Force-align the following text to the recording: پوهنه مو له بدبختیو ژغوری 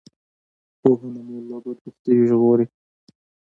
پوهنه 0.81 1.21
مو 1.27 1.37
له 1.47 1.57
بدبختیو 1.63 2.27
ژغوری 2.29 2.65